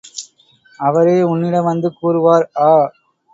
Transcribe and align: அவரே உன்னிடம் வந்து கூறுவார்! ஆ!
அவரே 0.79 1.21
உன்னிடம் 1.23 1.63
வந்து 1.63 1.93
கூறுவார்! 1.93 2.47
ஆ! 2.61 2.71